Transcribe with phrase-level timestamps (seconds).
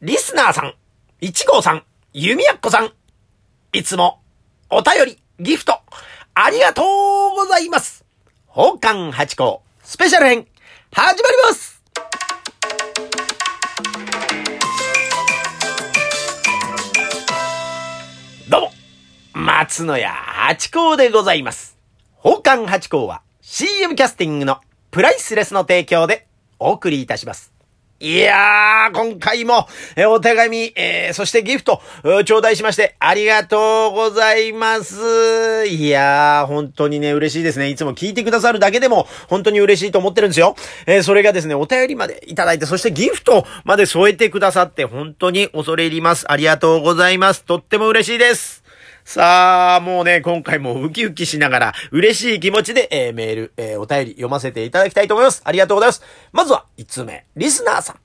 [0.00, 0.74] リスナーさん、
[1.20, 2.92] 一号さん、弓矢っこさん、
[3.72, 4.20] いつも、
[4.70, 5.80] お便り、ギフト、
[6.34, 8.04] ありがとうございます。
[8.46, 10.46] 宝冠八甲、スペシャル編、
[10.92, 11.82] 始まります
[18.48, 18.70] どうも、
[19.32, 21.76] 松野屋八甲でございます。
[22.22, 24.60] 宝冠八甲は CM キャスティングの
[24.92, 26.28] プライスレスの提供で
[26.60, 27.57] お送りいたします。
[28.00, 31.82] いやー、今回も、えお手紙、えーそしてギフト、
[32.24, 35.66] 頂戴しまして、ありがとうございます。
[35.66, 37.70] いやー、本当にね、嬉しいですね。
[37.70, 40.54] いつも聞いてくださるだけでも、本当に嬉しいと思ってるんですよ。
[40.86, 46.30] えーそれがですね、お便りまでいただいて、そしてギフトまで添えてくださって、本当に恐れ入ります。
[46.30, 47.42] ありがとうございます。
[47.42, 48.62] とっても嬉しいです。
[49.08, 55.40] さあ、もうね、今回もウキウキしながら、嬉しい気持ちで、えーメール、えーお便り読ませていただきたいと思います。
[55.46, 56.02] ありがとうございます。
[56.30, 57.96] まずは、5つ目、リスナーさん。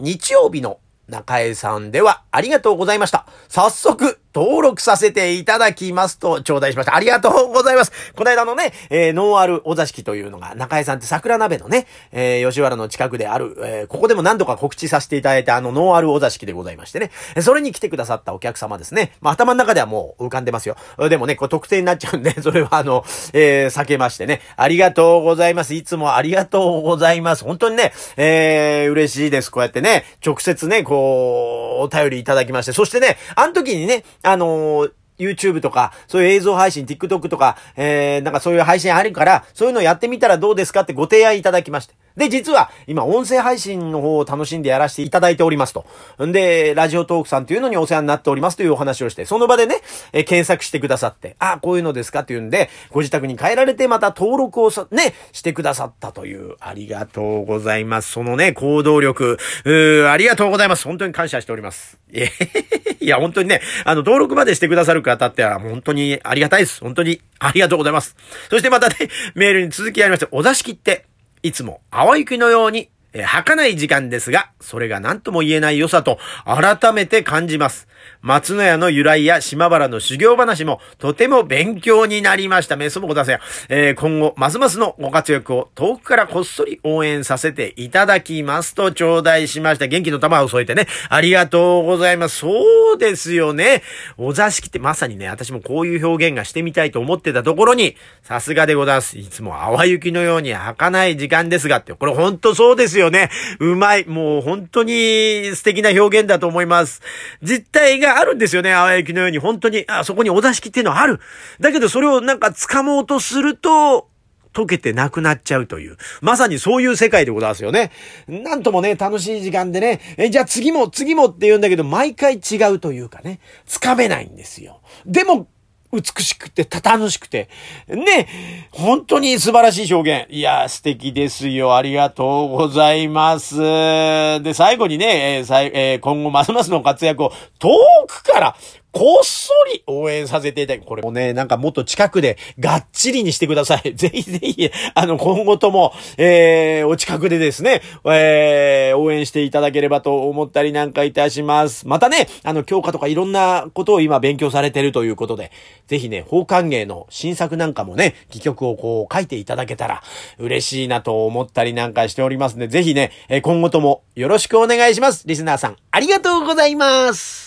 [0.00, 3.24] 日曜日の中江さんではありがとうございました。
[3.48, 6.94] 早速登録させていただきますと頂戴しました。
[6.96, 7.92] ありがとうございます。
[8.14, 17.10] この間のね、えーノンアルお座敷というのが中江さんって桜鍋のね、えー吉原の近くである、えーここでも何度か告知させていただいたあのノンアルお座敷でございましてね。
[17.40, 19.12] それに来てくださったお客様ですね。
[19.20, 20.76] まあ頭の中ではもう浮かんでますよ。
[21.10, 24.40] でもね、これ特定になっちゃうんで、 それはあの、えー避けましてね。
[24.56, 25.74] ありがとうございます。
[25.74, 27.44] いつもありがとうございます。
[27.44, 29.50] 本当にね、えー嬉しいです。
[29.50, 32.72] こうやってね、直接ね、こう、お便りいただきまして。
[32.72, 41.94] そしてね、あの時にね、あのー YouTube とか、そういう映像配信、TikTok とか、えー、なんかそういう配信あるから、そういうのやってみたらどうですかってご提案いただきまして。
[42.16, 45.86] で、実は、今、音声配信の方を楽しんでやらせていただいておりますと。
[46.22, 49.76] んで、ラジオトークさんというのにお世話になっておりますというお話をして、その場でね、
[50.12, 58.12] えー検索してくださって、あ、こういうのですかっていうんで、ご自宅に帰られてまた登録をさ、ね、してくださったという、ありがとうございます。
[58.12, 60.84] そのね、行動力、うーありがとうございます。
[60.84, 61.98] 本当に感謝しております。
[62.12, 66.80] えへへへいや、本当にね、あの、登録までしてくださる方っては、本当にありがたいです。
[66.80, 68.16] 本当にありがとうございます。
[68.48, 68.96] そしてまたね、
[69.34, 71.06] メールに続きありまして、お座敷って、
[71.42, 77.88] いつも淡雪のように、えー儚い時間ですが、それが何とも言えない良さと、改めて感じます。
[78.20, 82.76] 松野屋の由来や島原の修行話も、とても勉強になりました。
[82.76, 83.40] メスもください。
[83.68, 89.86] えー今後、ますますのご活躍を遠くからこっそり応援させていただきますと頂戴しました。
[89.86, 92.38] 元気の玉を添えてね、ありがとうございます。
[92.38, 93.82] そうですよね。
[94.16, 99.18] お座敷ってまさにね、私もこういう表現がしてみたいと思ってたところに、さすがでございます。
[99.18, 103.30] いつも淡雪のように儚い時間ですがって、これほんとそうですよよね。
[103.58, 104.06] うまい。
[104.06, 107.02] もう本当に素敵な表現だと思います。
[107.42, 108.70] 実態があるんですよね。
[108.72, 109.38] 淡雪のように。
[109.38, 111.20] 本当に、あ、そこにお座敷っていうのはある。
[111.60, 114.08] だけどそれをなんか掴もうとすると、
[114.52, 115.96] 溶けてなくなっちゃうという。
[116.20, 117.90] まさにそういう世界でございますよね。
[118.28, 124.80] なんともね、楽しい時間でね、え、じゃあ次も次もって言うんだけど、毎回違うというかね、つかめないんですよ。
[125.06, 125.48] でも、
[125.92, 127.50] 美しくて、たたぬしくて、
[127.86, 128.26] ね、
[128.70, 130.32] 本当に素晴らしい表現。
[130.32, 131.76] いや、素敵ですよ。
[131.76, 133.58] ありがとうございます。
[133.58, 137.68] で、最後にね、えさいえー今後ますますの活躍を遠
[138.06, 138.56] くから、
[138.92, 143.94] こっそり応援させていただき、これもね、なんかもっと近くでがっちりにしてください。
[143.96, 151.88] ぜひぜひ、あの、今後とも、えー、お近くでですね、えー、応援していただければと思ったりなんかいたします。
[151.88, 155.52] またね、あの、教科とかいろんなことを今勉強されてるということで、
[155.88, 160.02] ぜひね、法歓迎の新作なんかもね、戯曲をこう書いていただけたら
[160.38, 163.10] 嬉しいなと思ったりなんかしておりますので、ぜひね、
[163.42, 165.24] 今後ともよろしくお願いします。
[165.26, 167.41] リスナーさん、ありがとうございます。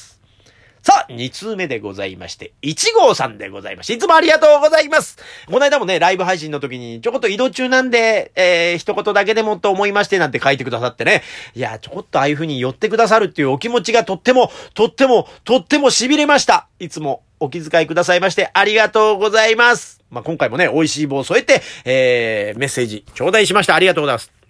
[0.85, 5.17] さあ、2通目でございまして、1号さんでございまして、いつもありがとうございます。
[5.47, 11.23] この間もね、ライブ配信の時に、ちょこっと移動中なんで、えー、一言だけでもと思いまして、なんて書いてくださってね。
[11.55, 16.67] いや、ちょこっとああいう風に寄ってくださるっていうお気持ちがとっても、とっても、とっても痺れました。
[16.77, 20.03] いつもお気遣いくださいまして、ありがとうございます。
[20.11, 23.73] まあ、今回もね、美味しい棒を添えて、えー、メッセージ頂戴しました。
[23.73, 24.44] ありがとうございます。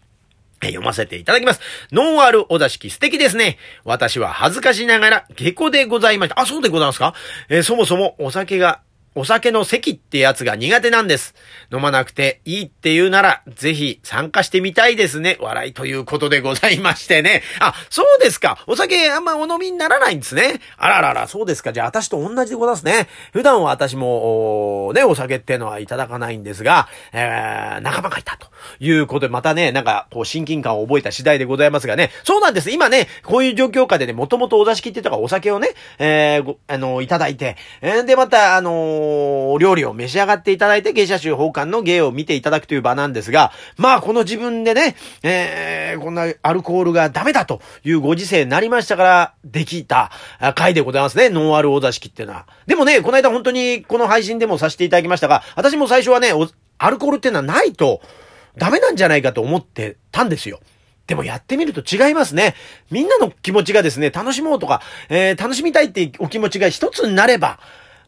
[0.65, 1.59] え読ませていただきます。
[1.91, 3.57] ノンアルお座敷素敵ですね。
[3.83, 6.39] 私は恥ずかしながら下戸でございました。
[6.39, 7.13] あ、そうでございますか？
[7.49, 8.81] えーそもそもお酒が、
[9.17, 11.35] お酒の席ってやつが苦手なんです。
[11.71, 15.37] 飲まなくていいって言うなら、ぜひ参加してみたいですね。
[15.39, 17.41] 笑いということでございましてね。
[17.61, 18.57] あ、そうですか。
[18.67, 20.59] お酒あんまお飲みにならないんですね。
[20.77, 21.71] あららら、そうですか。
[21.71, 23.07] じゃあ私と同じでございますね。
[23.31, 28.47] 普段は私も、おね、お酒ってのはいただかないんですが、えー、仲間がいたと
[28.79, 32.11] いうことで、またね、なんか、こう、親近感を覚えた次第でございますがね。
[32.25, 32.69] そうなんです。
[32.69, 35.69] 今ね、こういう状況下でね、もともとお座敷ってとかお酒をね、
[35.99, 39.04] えーあのいただいて、えーで、また、あの
[39.51, 50.11] お料理を召し上がっていただいて、芸者集奉還の芸を見ていただくという場なんですが、まあ、この自分でね、えー、こんなアルコールがダメだというご時世になりましたから、できた
[50.55, 51.29] 回でございますね。
[51.29, 52.47] ノンアルお座敷っていうのは。
[52.67, 56.31] でもね、この間本当にこの配信でもさせていただきましたが、私も最初はね、
[56.77, 58.01] アルコールっていうのはないと
[58.57, 60.59] ダメなんじゃないかと思ってたんですよ。
[61.07, 62.55] でもやってみると違いますね。
[62.89, 67.59] みんなの気持ちがですね、楽しもうとか、えー、楽しみたいっていうお気持ちが一つになれば、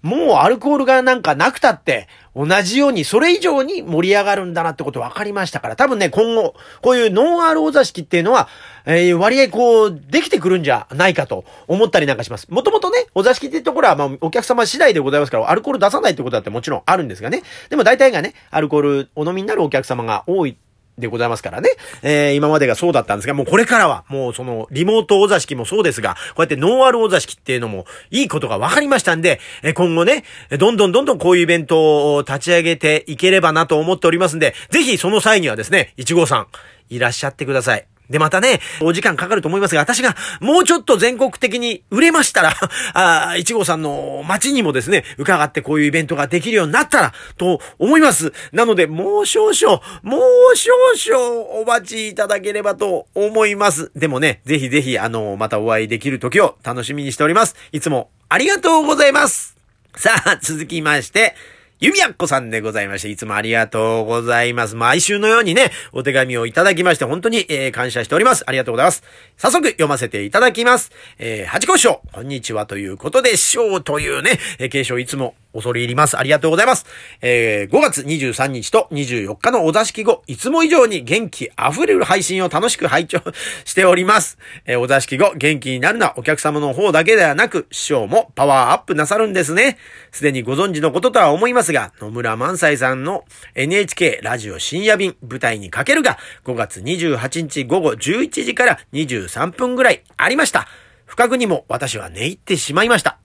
[0.01, 6.53] もうアルコールがなんかなくたって、同じように、それ以上に盛り上がるんだなってこと分かりましたから、多分ね、今後、
[6.83, 8.47] こういうノンアルお座敷っていうのは、
[8.85, 12.47] えー、割合こう、できてくるんじゃないかと思ったりなんかします。
[12.49, 17.41] もともとね、お座敷っていうところは、まあ、お客様次第でございますから、アルコール出さないってことだってもちろんあるんですがね。
[17.69, 20.57] でも大体がね、アルコールお飲みになるお客様が多い
[20.97, 21.69] でございますからね。
[22.01, 30.23] えー、今までがそうだったんですが、もうこれからは、もうその、リモートお座敷もそうですが、こうやってノーアルお座敷っていうのも、いいことが分かりましたんで、え今後ね、
[30.57, 36.47] どんどんどんどんこういうイベントを立ち上げていければなと思っておりますんで、ぜひその際にはですね、いちごさん、
[36.89, 37.85] いらっしゃってください。
[38.09, 42.53] で、またね、お時間かかると思いますが、私がもうちょっと全国的に売れましたら、
[42.93, 48.33] ああ一号さんの街にもですね、伺ってこういうイベントができるようになったら、と思います。
[48.51, 50.17] なので、もう少々、も
[50.53, 53.91] う少々お待ちいただければと思います。
[53.95, 57.55] でもね、ぜひぜひ、あの、またお会いできる時を楽しみにしております。
[57.71, 59.55] いつもありがとうございます。
[59.95, 61.35] さあ、続きまして、
[61.79, 64.75] ゆみやっこさんでございまして、いつもありがとうございます。
[64.75, 68.43] 毎週のようにね、お手紙をいただきまして、本当に、えー、感謝しております。
[68.47, 69.03] ありがとうございます。
[69.37, 70.91] 早速読ませていただきます。
[71.19, 76.17] えー、八甲師匠、こんにちはということで、しょうというね、えー、継承いつも恐れ入ります。
[76.17, 76.87] ありがとうございます。
[77.21, 83.21] えー、5月23日と24日のお座敷後、いつも以上に元気溢れる配信を楽しく拝聴
[83.65, 84.39] しております。
[84.65, 89.77] えー、お座敷後、元気になるのはお客様の方だけではなく、師匠もパワーアップなさるんですね。
[90.11, 93.25] すでにご存知のこととは思いますが、野村萬斎さんの
[93.55, 100.67] NHK ラジオ深夜便舞台にかけるが、5月28日午後11時から23分ぐらいありました。
[101.05, 103.17] 不覚にも私は寝入ってしまいました。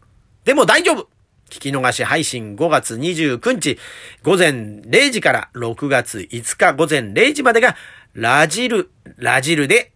[0.45, 1.09] でも大丈夫
[1.51, 3.79] 聞き逃し配信5月29日
[4.23, 7.77] 午前0時から6月5日午前0時までが
[8.15, 9.93] ラジル、ラジルで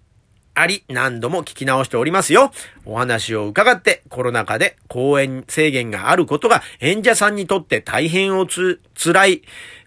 [0.57, 2.51] あり、何度も聞き直しておりますよ。
[2.85, 9.43] お話を伺ってコロナ禍で公演制限があることが演者さんにとって大変おつ、辛い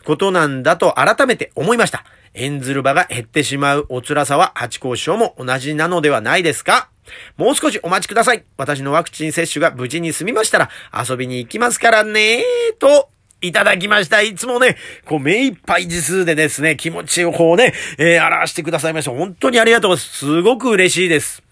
[0.06, 2.06] ことなんだと改めて思いました。
[2.36, 6.90] 演ずる場が減ってしまうお辛さは八甲師匠も同じなのではないですか？
[7.38, 8.44] もう少しお待ちください。
[8.56, 12.44] 私のワクチン接種が無事に済みましたら遊びに行きますからね
[12.78, 13.10] と、
[13.42, 14.22] いただきました。
[14.22, 19.12] いつもね、こう、目いっぱい字数でですね、気持ちをこうね、えー、表してくださいました。
[19.12, 20.18] 本当にありがとうございます。
[20.20, 21.49] すごく嬉しいです。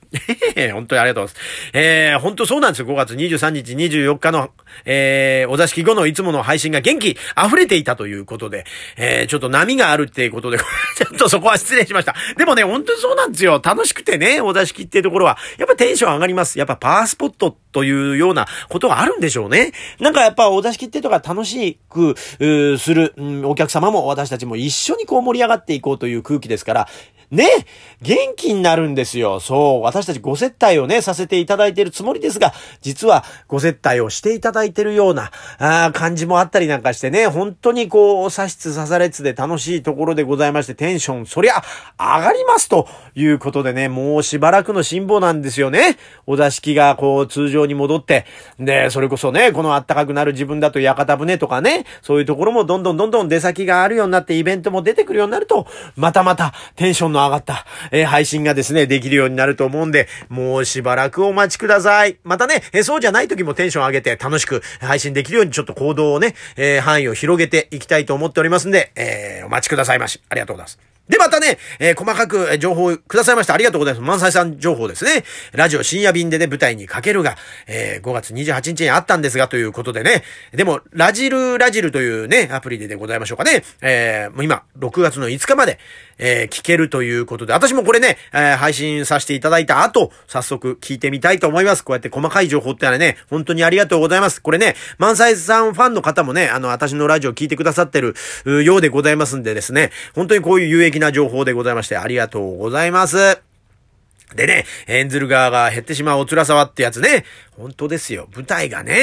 [0.73, 1.71] 本当にありがとうございます。
[1.73, 2.87] えー、本当そうなんですよ。
[2.87, 4.49] 5月23日、24日の、
[4.85, 8.65] えー、お座敷後のいつもの配信が元気溢れていたということで、
[8.95, 10.57] えー、ちょっと波があるっていうことで、
[10.97, 12.15] ちょっとそこは失礼しました。
[12.37, 13.61] でもね、本当にそうなんですよ。
[13.63, 16.59] 楽しくてね、お座敷っていうところは、やっぱテンション上がります。
[16.59, 19.73] やっぱパワースポットというようなことがあるんでしょうね。
[19.99, 26.87] なんかやっぱお座敷っていうとか楽しく、する、うん、お客様も私たちも一緒にこう盛り上がっていこうという空気ですから、
[27.29, 27.45] ね、
[28.01, 29.41] 元気になるんですよ。
[29.41, 41.61] そう、私たちご接待をね、させていただいているつもりですが、実はご接待をしていただいているような、ああ感じもあったりなんかしてね、本当にこう、差しつさされつで楽しいところでございまして、テンション、そりゃ、
[41.99, 45.97] 上がりますということでね、もうしばらくの辛抱なんですよね。
[46.25, 48.25] お座敷がこう、通常に戻って、
[48.57, 62.17] で、それこそね、この暖かくなる自分だと屋形船とかね、そういうところもどんどんどんどん出先があるようになってイベントも出てくるようになると、またまたテンションのの上がった、えー、配信がですね、できるようになると思うんで、もうしばらくお待ちください。
[62.23, 70.21] またね、えー、そうじゃない時もテンション上げて楽しく配信できるようにちょっと行動をね、えー、範囲を広げていきたいと思っておりますんで、えお待ちくださいまし。
[70.29, 70.96] ありがとうございます。
[71.09, 73.53] で、またね、えー、細かく情報くださいました。
[73.53, 74.03] ありがとうございます。
[74.03, 75.23] 満載さん情報ですね。
[75.53, 77.37] ラジオ深夜便でね、舞台にかけるが、
[77.67, 80.23] えー、5月28日にあったんですが、ということでね。
[80.51, 83.63] でも、ラジルラジルというね、アプリででございましょうかね。
[83.81, 85.79] えー、もう今、6月の5日まで、
[86.17, 91.83] えー、聞けるということで、私もこれね、えー、配信させていただいた後、早速聞いてみたいと思います。
[91.83, 94.41] こうやって細かい情報ってのはね、本当にありがとうございます。
[94.41, 98.15] これね、満載さんファンの方もね、あの、私のラジオ聞いてくださってる
[98.63, 103.41] ようでございますんでですね、本当にこういう有益な情報でございまして、ありがとうございます。
[104.35, 107.23] でね、エンズル側が減ってしまうお辛さはってやつね。
[107.57, 108.27] 本当ですよ。
[108.35, 108.95] 舞台がね、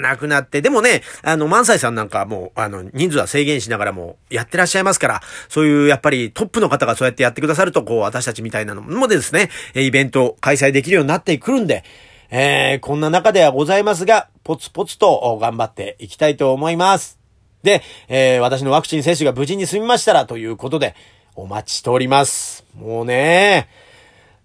[0.00, 0.60] なくなって。
[0.60, 11.84] でもね、あの、万歳さんなんかもう、あの、人数は制限しながらもやってらっしゃいますから、そういうやっぱりトップの方がそうやってやってくださると、こう、私たちみたいなのもですね、イベント開催できるようになってくるんで、
[12.30, 17.19] えー、こんな中ではございますが、ポツポツと頑張っていきたいと思います。
[17.62, 20.94] で、えー、私のワクチン接種が無事に済みましたらということで、
[21.36, 22.64] お待ちしております。
[22.76, 23.68] もうね、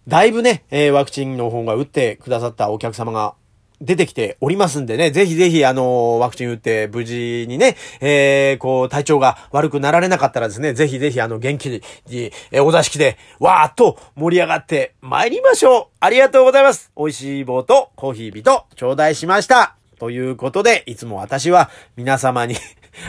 [0.07, 3.33] だいぶね、えー、ワクチンの方が打ってくださったお客様が
[3.81, 11.81] 出てきておりますんでね、ぜひぜひあの、ワクチン打って無事にね、えー、こう、体調が悪くなられなかったらですね、ぜひぜひあの、元気に、
[12.51, 15.87] えー、お座敷で、わーっと盛り上がって参りましょう。
[15.99, 16.91] ありがとうございます。
[16.97, 19.75] 美味しい棒とコーヒービと頂戴しました。
[19.99, 22.55] ということで、いつも私は皆様に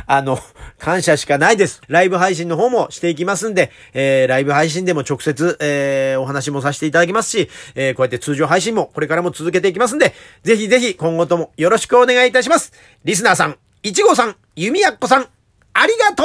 [0.07, 0.39] あの、
[0.79, 1.81] 感謝しかないです。
[1.89, 12.73] ライブ配信の方もしていきますんで、えー、ライブ配信でも直接、えー、お話もさせていただきますし、えー、こうやって通常配信もこれからも続けていきますんで、ぜひぜひ今後ともよろしくお願いいたします。
[13.05, 15.27] リスナーさん、いちごさん、ゆみやっこさん、
[15.73, 16.25] ありがと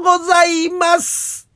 [0.00, 1.48] うございます